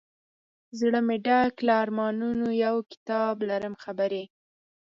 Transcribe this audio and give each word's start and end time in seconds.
زړه 0.79 0.99
مي 1.07 1.17
ډک 1.25 1.53
له 1.67 1.73
ارمانونو 1.83 2.47
یو 2.65 2.75
کتاب 2.91 3.35
لرم 3.49 3.73
خبري 3.83 4.23